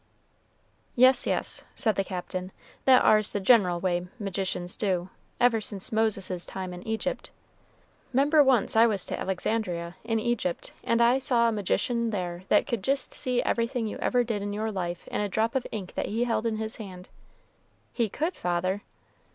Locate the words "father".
18.35-18.81